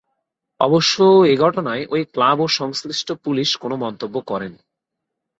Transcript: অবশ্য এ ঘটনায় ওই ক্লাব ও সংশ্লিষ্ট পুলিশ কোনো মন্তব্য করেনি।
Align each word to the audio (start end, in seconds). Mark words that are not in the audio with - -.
অবশ্য 0.59 0.95
এ 1.25 1.33
ঘটনায় 1.37 1.83
ওই 1.89 2.01
ক্লাব 2.05 2.37
ও 2.39 2.47
সংশ্লিষ্ট 2.51 3.07
পুলিশ 3.23 3.49
কোনো 3.55 3.75
মন্তব্য 3.75 4.15
করেনি। 4.27 4.59